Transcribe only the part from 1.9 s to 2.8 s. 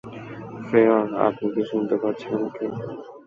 পাচ্ছেন আমাকে?